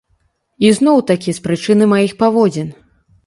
[0.69, 2.73] І зноў-такі з прычыны маіх паводзін.